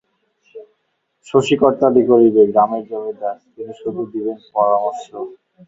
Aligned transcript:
শশী 1.27 1.55
কর্তালি 1.61 2.01
করিবে, 2.09 2.41
গ্রামের 2.51 2.83
জমিদার, 2.89 3.35
তিনি 3.47 3.73
শুধু 3.81 4.01
দিবেন 4.13 4.37
পরামর্শ? 4.49 5.05